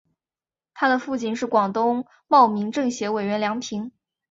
[0.73, 3.91] 她的父亲是广东茂名政协委员梁平。